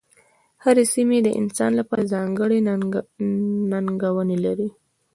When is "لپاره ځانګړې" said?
1.79-2.57